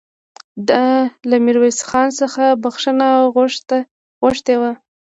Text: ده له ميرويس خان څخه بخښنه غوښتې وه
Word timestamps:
ده 0.67 0.83
له 1.29 1.35
ميرويس 1.45 1.79
خان 1.89 2.07
څخه 2.19 2.43
بخښنه 2.63 3.09
غوښتې 4.21 4.55
وه 4.61 4.71